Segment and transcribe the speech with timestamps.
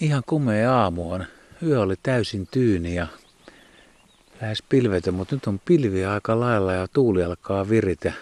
[0.00, 1.24] Ihan kumea aamu on.
[1.62, 3.06] Yö oli täysin tyyni ja
[4.40, 8.12] lähes pilvetön, mutta nyt on pilviä aika lailla ja tuuli alkaa viritä.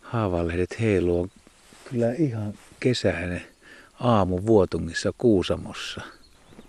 [0.00, 1.30] Haavalehdet heiluu.
[1.90, 3.42] Kyllä ihan kesäinen
[4.00, 6.00] aamu Vuotungissa Kuusamossa.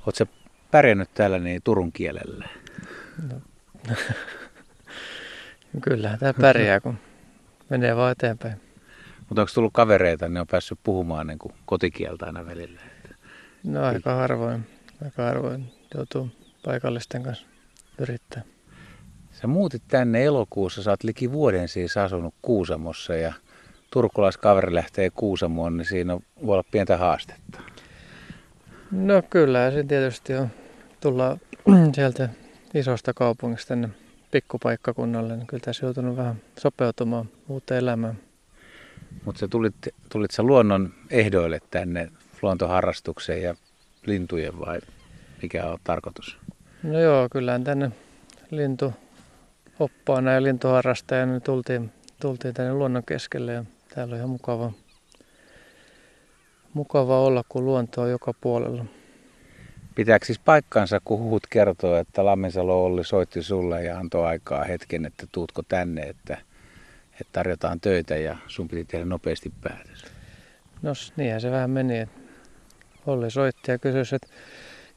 [0.06, 0.26] Oletko
[0.72, 2.48] pärjännyt täällä niin Turun kielellä?
[3.32, 3.36] No.
[5.82, 6.98] Kyllähän tämä pärjää, kun
[7.70, 8.62] menee vaan eteenpäin.
[9.30, 12.82] Mutta onko tullut kavereita, ne on päässyt puhumaan niin kotikieltä aina välillä?
[13.68, 14.68] No aika harvoin.
[15.06, 16.30] Aika harvoin joutuu
[16.66, 17.46] paikallisten kanssa
[18.00, 18.44] yrittää.
[19.32, 23.34] Sä muutit tänne elokuussa, sä oot liki vuoden siis asunut Kuusamossa ja
[23.92, 27.62] turkulaiskaveri lähtee Kuusamoon, niin siinä on, voi olla pientä haastetta.
[28.92, 30.48] No kyllä, se tietysti on.
[31.02, 31.38] Tulla
[31.96, 32.30] sieltä
[32.74, 33.90] isosta kaupungista tänne
[34.32, 38.18] pikkupaikkakunnalle, niin kyllä tässä joutunut vähän sopeutumaan uuteen elämään.
[39.26, 39.76] Mutta sä tulit,
[40.10, 42.10] tulit sä luonnon ehdoille tänne
[42.42, 43.56] luontoharrastukseen ja
[44.06, 44.80] lintujen vai
[45.42, 46.38] mikä on tarkoitus?
[46.84, 47.92] No joo, kyllähän tänne
[48.52, 48.94] lintu
[49.80, 53.64] oppaana ja lintuharrastajana niin tultiin, tultiin tänne luonnon keskelle ja
[53.96, 54.72] täällä on ihan mukava,
[56.74, 58.86] mukava olla, kun luonto on joka puolella.
[59.96, 65.06] Pitääkö siis paikkansa, kun huhut kertoo, että Lamminsalo Olli soitti sulle ja antoi aikaa hetken,
[65.06, 66.38] että tuutko tänne, että,
[67.12, 70.06] että tarjotaan töitä ja sun piti tehdä nopeasti päätös?
[70.82, 72.08] No niinhän se vähän meni.
[73.08, 74.28] Olli soitti ja kysyi, että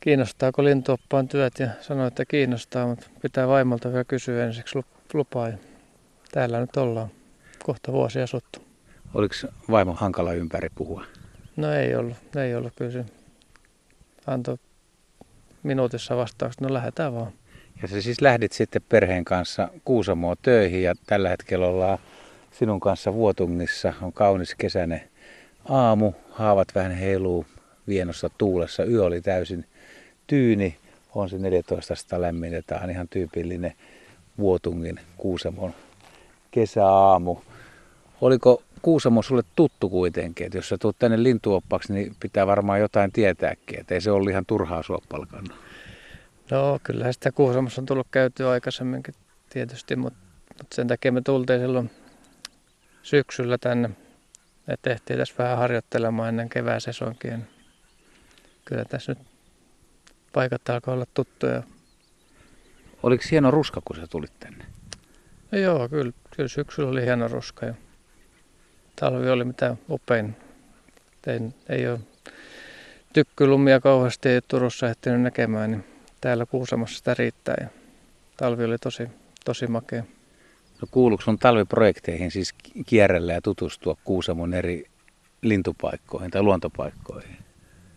[0.01, 4.79] kiinnostaako lintuoppaan työt ja sanoi, että kiinnostaa, mutta pitää vaimolta vielä kysyä ensiksi
[5.15, 5.49] lupaa.
[5.49, 5.59] Ja
[6.33, 7.09] täällä nyt ollaan
[7.65, 8.63] kohta vuosi asuttu.
[9.15, 9.35] Oliko
[9.71, 11.05] vaimo hankala ympäri puhua?
[11.57, 13.05] No ei ollut, ei ollut se
[14.27, 14.59] antoi
[15.63, 17.33] minuutissa vastaukset, no lähdetään vaan.
[17.83, 21.99] Ja sä siis lähdit sitten perheen kanssa Kuusamoa töihin ja tällä hetkellä ollaan
[22.51, 23.95] sinun kanssa Vuotungissa.
[24.03, 25.03] On kaunis kesäinen
[25.69, 27.47] aamu, haavat vähän heiluu
[27.89, 28.85] vienossa tuulessa.
[28.85, 29.65] Yö oli täysin
[30.27, 30.77] tyyni,
[31.15, 33.73] on se 14 lämmin ja tämä on ihan tyypillinen
[34.39, 35.75] Vuotungin Kuusamon
[36.51, 37.37] kesäaamu.
[38.21, 43.13] Oliko Kuusamo sulle tuttu kuitenkin, että jos sä tulet tänne lintuoppaksi, niin pitää varmaan jotain
[43.13, 45.57] tietääkin, että ei se ole ihan turhaa sua palkannut.
[46.51, 49.15] No kyllä sitä Kuusamossa on tullut käytyä aikaisemminkin
[49.51, 50.19] tietysti, mutta,
[50.59, 51.91] mutta sen takia me tultiin silloin
[53.03, 53.91] syksyllä tänne,
[54.69, 57.47] että tehtiin tässä vähän harjoittelemaan ennen kevääsesonkin.
[58.71, 59.27] Kyllä tässä nyt
[60.33, 61.63] paikat alkaa olla tuttuja.
[63.03, 64.65] Oliko hieno ruska, kun sä tulit tänne?
[65.53, 67.67] No joo, kyllä, kyllä syksyllä oli hieno ruska.
[67.67, 67.75] Ja
[68.97, 70.37] talvi oli mitä upein.
[71.27, 72.01] Ei, ei ole
[73.13, 75.85] tykkylumia kauheasti ei Turussa ehtinyt näkemään, niin
[76.21, 77.57] täällä Kuusamossa sitä riittää.
[77.61, 77.69] Ja
[78.37, 79.09] talvi oli tosi,
[79.45, 80.05] tosi makea.
[80.83, 82.55] No kuuluuko sun talviprojekteihin siis
[82.87, 84.85] kierrellä ja tutustua Kuusamon eri
[85.43, 87.50] lintupaikkoihin tai luontopaikkoihin?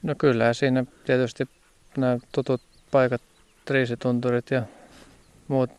[0.04, 1.50] No kyllä, siinä tietysti
[1.98, 3.22] nämä tutut paikat,
[3.66, 4.64] triisitunturit ja
[5.48, 5.70] muut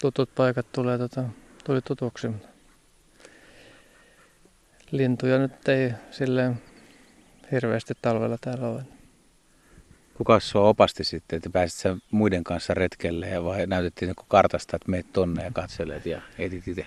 [0.00, 1.24] tutut paikat tulee, tota,
[1.64, 2.28] tuli tutuksi.
[4.90, 6.62] Lintuja nyt ei silleen
[7.52, 8.82] hirveästi talvella täällä ole.
[10.14, 15.12] Kuka sua opasti sitten, että pääsit sen muiden kanssa retkelle vai näytettiin kartasta, että meet
[15.12, 16.86] tonne ja katselet ja etit itse?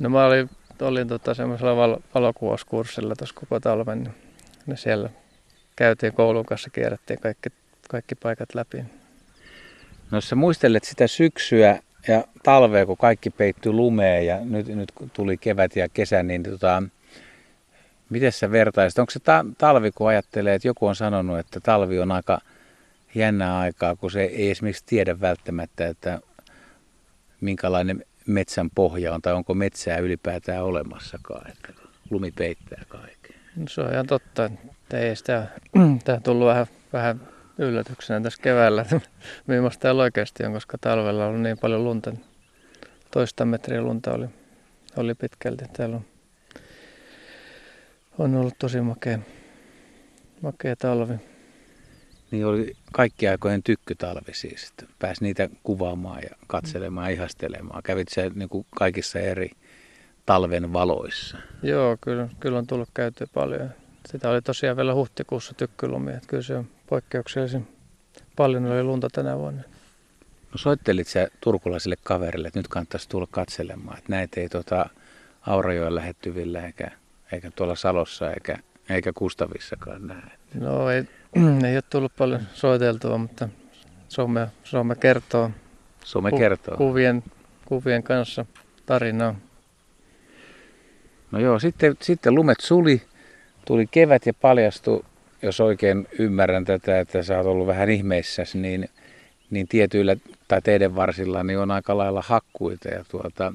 [0.00, 4.14] No mä olin, olin tota semmoisella val- valokuvauskurssilla tuossa koko talven,
[4.66, 5.10] niin siellä
[5.76, 7.48] käytiin koulun kanssa, kierrättiin kaikki,
[7.88, 8.84] kaikki paikat läpi.
[10.10, 11.78] No jos sä muistelet sitä syksyä
[12.08, 16.82] ja talvea, kun kaikki peittyi lumeen ja nyt, nyt tuli kevät ja kesä, niin tota,
[18.10, 18.98] miten sä vertaisit?
[18.98, 22.40] Onko se ta- talvi, kun ajattelee, että joku on sanonut, että talvi on aika
[23.14, 26.20] jännää aikaa, kun se ei esimerkiksi tiedä välttämättä, että
[27.40, 31.72] minkälainen metsän pohja on tai onko metsää ylipäätään olemassakaan, että
[32.10, 33.21] lumi peittää kaiken.
[33.56, 35.46] No, se on ihan totta, että ei sitä,
[36.04, 37.20] tämä tullut vähän, vähän
[37.58, 38.86] yllätyksenä tässä keväällä,
[39.46, 42.12] millaista täällä oikeasti on, koska talvella on niin paljon lunta.
[43.10, 44.26] Toista metriä lunta oli,
[44.96, 45.64] oli pitkälti.
[45.72, 46.04] Täällä on,
[48.18, 49.18] on ollut tosi makea,
[50.40, 51.14] makea talvi.
[52.30, 57.82] Niin oli kaikki aikojen tykkytalvi siis, pääsi niitä kuvaamaan ja katselemaan ja ihastelemaan.
[57.82, 59.50] Kävit se niin kuin kaikissa eri
[60.26, 61.38] talven valoissa?
[61.62, 63.70] Joo, kyllä, kyllä on tullut käytyä paljon.
[64.06, 67.66] Sitä oli tosiaan vielä huhtikuussa tykkylumi, että kyllä se on poikkeuksellisen
[68.36, 69.62] paljon oli lunta tänä vuonna.
[70.52, 74.88] No soittelit sä turkulaisille kaverille, että nyt kannattaisi tulla katselemaan, että näitä ei tuota
[75.46, 76.90] Aurajoen lähettyvillä eikä,
[77.32, 78.58] eikä tuolla Salossa eikä,
[78.90, 80.30] eikä Kustavissakaan näe.
[80.54, 81.04] No ei,
[81.68, 83.48] ei ole tullut paljon soiteltua, mutta
[84.08, 85.50] some, some kertoo.
[86.04, 86.76] Some ku, kertoo.
[86.76, 87.22] Kuvien,
[87.64, 88.46] kuvien kanssa
[88.86, 89.34] tarinaa.
[91.32, 93.02] No joo, sitten, sitten lumet suli,
[93.64, 95.04] tuli kevät ja paljastui
[95.42, 98.88] jos oikein ymmärrän tätä, että sä oot ollut vähän ihmeissäsi, niin,
[99.50, 100.16] niin tietyillä
[100.48, 103.52] tai teidän varsilla niin on aika lailla hakkuita ja tuota,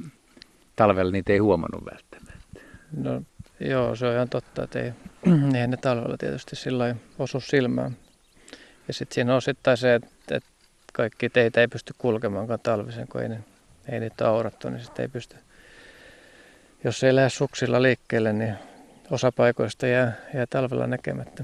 [0.76, 2.60] talvella niitä ei huomannut välttämättä.
[2.98, 3.22] No
[3.60, 4.92] joo, se on ihan totta, että ei,
[5.56, 7.98] eihän ne talvella tietysti sillä osu silmään.
[8.88, 10.50] Ja sitten siinä on osittain se, että, että
[10.94, 13.30] kaikki teitä ei pysty kulkemaankaan talvisen, kun ei,
[13.90, 15.36] ei niitä aurattu, niin sitten ei pysty.
[16.84, 18.54] Jos ei lähde suksilla liikkeelle, niin
[19.12, 21.44] osa paikoista jää, jää talvella näkemättä.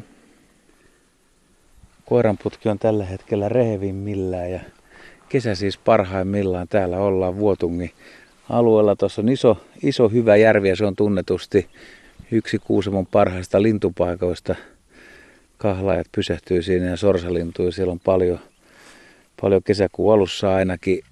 [2.05, 4.59] Koiranputki on tällä hetkellä rehevimmillään ja
[5.29, 6.67] kesä siis parhaimmillaan.
[6.67, 7.91] Täällä ollaan Vuotungin
[8.49, 8.95] alueella.
[8.95, 11.69] Tuossa on iso, iso hyvä järvi ja se on tunnetusti
[12.31, 14.55] yksi Kuusamon parhaista lintupaikoista.
[15.57, 17.71] Kahlaajat pysähtyy siinä ja sorsalintuja.
[17.71, 18.39] Siellä on paljon,
[19.41, 21.03] paljon kesäkuun alussa ainakin.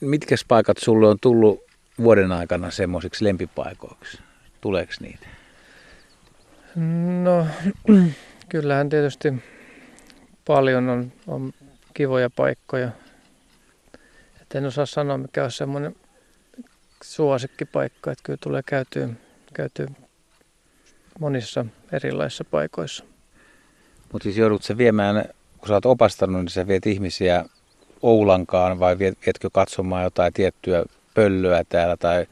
[0.00, 1.69] Mitkä paikat sulle on tullut
[2.02, 4.18] vuoden aikana semmoisiksi lempipaikoiksi?
[4.60, 5.26] Tuleeko niitä?
[7.22, 7.46] No,
[8.48, 9.34] kyllähän tietysti
[10.46, 11.52] paljon on, on
[11.94, 12.90] kivoja paikkoja.
[14.40, 15.96] Et en osaa sanoa, mikä on semmoinen
[17.02, 19.08] suosikkipaikka, että kyllä tulee käytyä,
[19.54, 19.86] käytyä
[21.20, 23.04] monissa erilaisissa paikoissa.
[24.12, 25.24] Mutta siis joudut se viemään,
[25.58, 27.44] kun sä oot opastanut, niin sä viet ihmisiä
[28.02, 32.26] Oulankaan vai vietkö katsomaan jotain tiettyä pöllöä täällä tai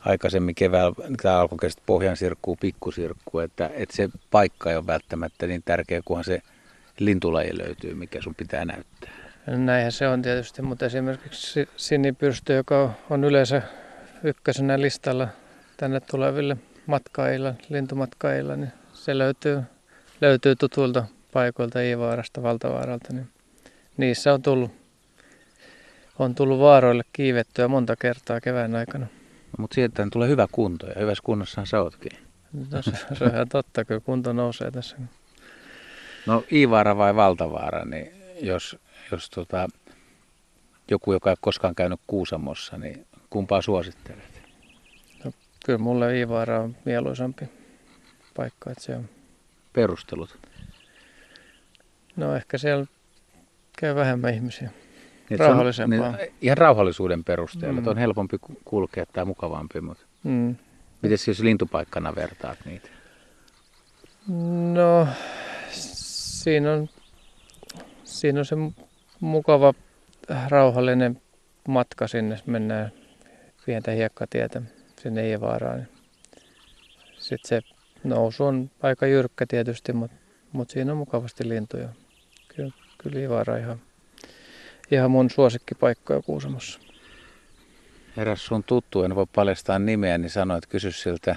[0.00, 0.92] aikaisemmin keväällä
[1.22, 6.24] tämä alkoi pohjan sirkkuu, pikkusirkku, että, että se paikka ei ole välttämättä niin tärkeä, kunhan
[6.24, 6.42] se
[6.98, 9.10] lintulaji löytyy, mikä sun pitää näyttää.
[9.46, 13.62] Näinhän se on tietysti, mutta esimerkiksi sinipyrstö, joka on yleensä
[14.22, 15.28] ykkösenä listalla
[15.76, 16.56] tänne tuleville
[16.86, 19.62] matkailla, lintumatkailla, niin se löytyy,
[20.20, 23.28] löytyy tutuilta paikoilta Iivaarasta, Valtavaaralta, niin
[23.96, 24.79] niissä on tullut,
[26.24, 29.06] on tullut vaaroille kiivettyä monta kertaa kevään aikana.
[29.06, 32.12] No, mutta sieltä tulee hyvä kunto ja hyvässä kunnossahan sä ootkin.
[32.70, 34.96] No, se, se on ihan totta, kyllä kunto nousee tässä.
[36.26, 38.76] No Iivaara vai Valtavaara, niin jos,
[39.12, 39.68] jos tota,
[40.90, 44.42] joku, joka ei koskaan käynyt Kuusamossa, niin kumpaa suosittelet?
[45.24, 45.32] No,
[45.66, 47.48] kyllä mulle Iivaara on mieluisampi
[48.36, 49.08] paikka, että se on.
[49.72, 50.38] Perustelut?
[52.16, 52.86] No ehkä siellä
[53.80, 54.70] käy vähemmän ihmisiä.
[55.30, 56.08] Niin, Rauhallisempaa.
[56.08, 57.86] On, niin, ihan rauhallisuuden perusteella, mm.
[57.86, 60.56] on helpompi kulkea tai mukavampi, mutta mm.
[61.02, 62.88] miten jos lintupaikkana vertaat niitä?
[64.72, 65.08] No
[65.70, 66.88] siinä on,
[68.04, 68.56] siinä on se
[69.20, 69.74] mukava
[70.48, 71.22] rauhallinen
[71.68, 72.38] matka sinne.
[72.46, 72.92] Mennään
[73.66, 74.62] pientä hiekkatietä
[75.02, 75.86] sinne Ievaaraan.
[77.18, 77.60] Sitten se
[78.04, 80.16] nousu on aika jyrkkä tietysti, mutta,
[80.52, 81.88] mutta siinä on mukavasti lintuja.
[82.56, 83.80] Kyllä, kyllä Ievaara ihan,
[84.90, 86.80] ihan mun suosikkipaikkoja Kuusamossa.
[88.16, 91.36] Eräs sun tuttu, en voi paljastaa nimeä, niin sanoi, että kysy siltä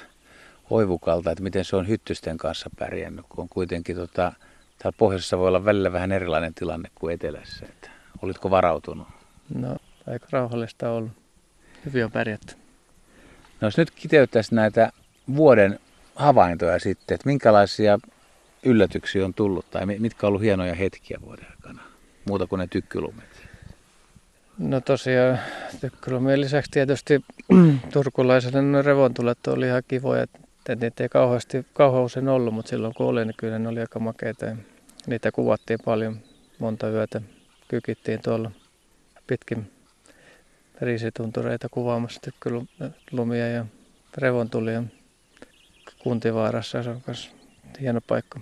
[0.69, 4.33] Oivukalta, että miten se on hyttysten kanssa pärjännyt, kun on kuitenkin tota,
[4.77, 7.65] täällä pohjoisessa voi olla välillä vähän erilainen tilanne kuin etelässä.
[7.65, 7.89] Että
[8.21, 9.07] olitko varautunut?
[9.55, 9.75] No,
[10.07, 11.11] aika rauhallista ollut.
[11.85, 12.55] Hyvin on pärjätty.
[13.61, 14.91] No jos nyt kiteyttäisiin näitä
[15.35, 15.79] vuoden
[16.15, 17.99] havaintoja sitten, että minkälaisia
[18.63, 21.81] yllätyksiä on tullut tai mitkä on ollut hienoja hetkiä vuoden aikana,
[22.25, 23.25] muuta kuin ne tykkylumet?
[24.57, 25.39] No tosiaan
[25.81, 27.25] tykkylumien lisäksi tietysti
[27.93, 33.05] turkulaiselle revontulet oli ihan kivoja, että niitä ei kauheasti, kauhean usein ollut, mutta silloin kun
[33.05, 34.45] oli, niin kyllä ne oli aika makeita.
[34.45, 34.55] Ja
[35.07, 36.19] niitä kuvattiin paljon,
[36.59, 37.21] monta yötä
[37.67, 38.51] kykittiin tuolla
[39.27, 39.71] pitkin
[40.81, 43.65] riisituntureita kuvaamassa tykkylumia ja
[44.17, 44.83] revontulia
[45.99, 46.83] Kuntivaarassa.
[46.83, 47.31] Se on myös
[47.81, 48.39] hieno paikka.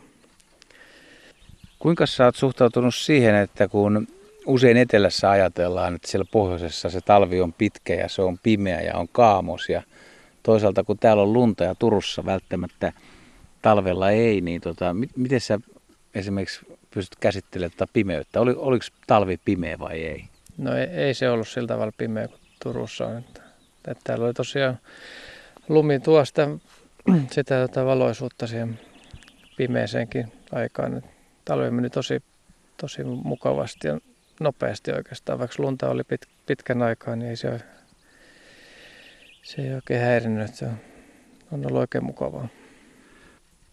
[1.82, 4.08] Kuinka sä oot suhtautunut siihen, että kun
[4.46, 8.98] usein etelässä ajatellaan, että siellä pohjoisessa se talvi on pitkä ja se on pimeä ja
[8.98, 9.84] on kaamos ja
[10.44, 12.94] toisaalta kun täällä on lunta ja Turussa välttämättä
[13.62, 15.60] talvella ei, niin tota, miten sä
[16.16, 16.60] esimerkiksi
[16.92, 18.42] pystyt käsittelemään tätä pimeyttä?
[18.42, 20.26] Oli, oliko talvi pimeä vai ei?
[20.58, 23.18] No ei, ei se ollut sillä tavalla pimeä kuin Turussa on.
[23.18, 23.42] Että,
[23.88, 24.80] että täällä oli tosiaan
[25.70, 26.50] lumi tuosta
[27.32, 28.80] sitä tota valoisuutta siihen
[29.58, 31.04] pimeeseenkin aikaan.
[31.46, 32.24] Talvi meni tosi,
[32.78, 34.00] tosi mukavasti ja
[34.40, 35.40] nopeasti oikeastaan.
[35.40, 37.62] Vaikka lunta oli pit, pitkän aikaa, niin ei se,
[39.44, 40.56] se ei oikein häirinnyt.
[40.56, 40.78] Se on,
[41.52, 42.48] on ollut oikein mukavaa.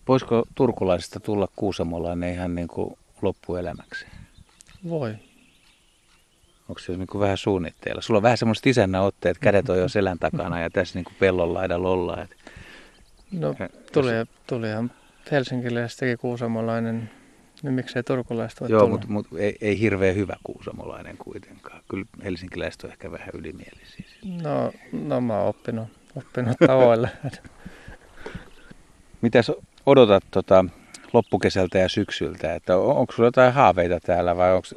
[0.09, 4.07] Voisiko turkulaisista tulla kuusamolainen ihan niin kuin loppuelämäksi?
[4.89, 5.15] Voi.
[6.69, 8.01] Onko se niin kuin vähän suunnitteilla?
[8.01, 11.17] Sulla on vähän semmoiset isännä otteet, kädet on jo selän takana ja tässä niin kuin
[11.19, 12.29] pellon laidalla ollaan.
[13.33, 13.55] No
[13.93, 14.11] tuli,
[14.47, 14.91] tulihan
[15.31, 17.11] helsinkiläistäkin kuusamolainen,
[17.63, 21.83] niin miksei turkulaista voi Joo, mutta mut ei, ei hirveän hyvä kuusamolainen kuitenkaan.
[21.91, 24.05] Kyllä helsinkiläiset on ehkä vähän ylimielisiä.
[24.43, 27.11] No, no mä oon oppinut, oppinut tavoille.
[29.23, 29.53] Mitäs
[29.87, 30.65] odotat tota,
[31.13, 32.55] loppukesältä ja syksyltä.
[32.55, 34.69] Että onko sulla jotain haaveita täällä vai onko,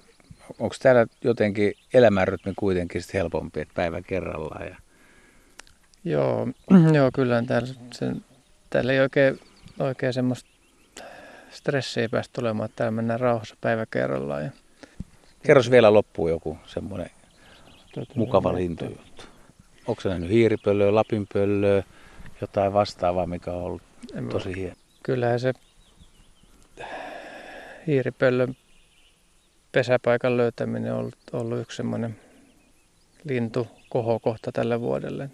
[0.59, 4.67] onko täällä jotenkin elämänrytmi kuitenkin sit helpompi, että päivä kerrallaan?
[4.67, 4.75] Ja...
[6.03, 6.47] Joo,
[6.97, 8.25] joo kyllä täällä, sen,
[8.69, 9.39] täällä ei oikein,
[9.79, 10.49] oikein semmoista
[11.51, 14.43] stressiä päästä tulemaan, että täällä mennään rauhassa päivä kerrallaan.
[14.43, 14.51] Ja...
[15.43, 17.09] Kerros vielä loppuun joku semmoinen
[18.15, 19.23] mukava lintujuttu.
[19.87, 21.83] Onko se nähnyt hiiripöllöä, lapinpöllöä,
[22.41, 23.81] jotain vastaavaa, mikä on ollut
[24.13, 24.75] en tosi hieno?
[25.03, 25.53] Kyllähän se
[27.87, 28.55] hiiripöllön
[29.71, 32.19] pesäpaikan löytäminen on ollut, ollut yksi semmoinen
[33.23, 35.29] lintu kohokohta tälle vuodelle.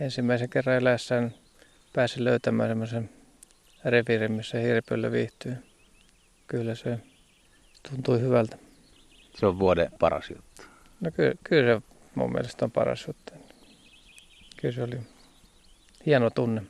[0.00, 1.34] Ensimmäisen kerran eläessään
[1.92, 3.10] pääsin löytämään semmoisen
[3.84, 5.56] reviirin, missä hiiripöllö viihtyy.
[6.46, 6.98] Kyllä se
[7.90, 8.56] tuntui hyvältä.
[9.34, 10.62] Se on vuoden paras juttu.
[11.00, 13.32] No kyllä, kyllä se mun mielestä on paras juttu.
[14.60, 14.98] Kyllä se oli
[16.06, 16.62] hieno tunne.